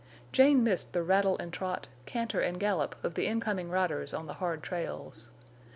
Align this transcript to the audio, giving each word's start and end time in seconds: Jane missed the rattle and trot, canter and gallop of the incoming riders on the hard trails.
Jane 0.31 0.63
missed 0.63 0.93
the 0.93 1.03
rattle 1.03 1.37
and 1.37 1.53
trot, 1.53 1.85
canter 2.07 2.39
and 2.39 2.59
gallop 2.59 2.95
of 3.03 3.13
the 3.13 3.27
incoming 3.27 3.69
riders 3.69 4.15
on 4.15 4.25
the 4.25 4.33
hard 4.41 4.63
trails. 4.63 5.29